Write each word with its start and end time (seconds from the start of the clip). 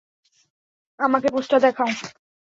আমাকে 0.99 1.27
পোস্টটা 1.33 1.57
দেখাও। 1.59 1.89